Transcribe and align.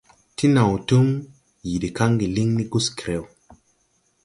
Ti 0.35 0.45
naw 0.53 0.71
tum 0.87 1.07
yii 1.67 1.79
de 1.81 1.89
kaŋge 1.97 2.27
liŋ 2.35 2.49
ni 2.57 2.63
Guskreo. 2.71 3.23